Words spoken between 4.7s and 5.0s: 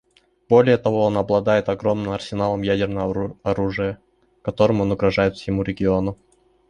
он